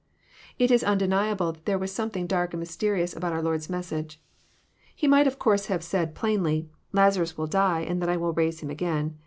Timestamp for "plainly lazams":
6.15-7.37